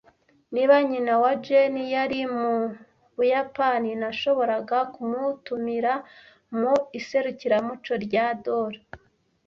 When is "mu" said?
2.39-2.55, 6.59-6.73